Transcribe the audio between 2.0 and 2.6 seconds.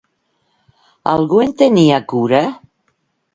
cura?